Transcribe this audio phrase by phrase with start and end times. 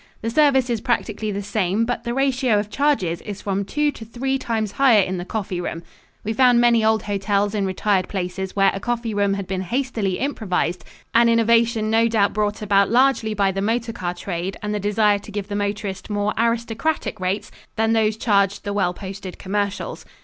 [0.23, 4.03] The service is practically the same, but the ratio of charges is from two to
[4.03, 5.83] three times higher in the coffee room.
[6.23, 10.17] We found many old hotels in retired places where a coffee room had been hastily
[10.17, 10.83] improvised,
[11.13, 15.19] an innovation no doubt brought about largely by the motor car trade and the desire
[15.19, 20.03] to give the motorist more aristocratic rates than those charged the well posted commercials.